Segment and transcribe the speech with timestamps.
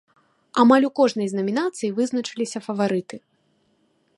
[0.61, 3.17] Амаль у кожнай з намінацый вызначыліся фаварыты.